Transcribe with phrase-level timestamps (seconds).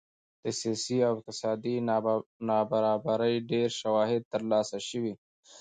[0.43, 1.75] د سیاسي او اقتصادي
[2.49, 5.13] نابرابرۍ ډېر شواهد ترلاسه شوي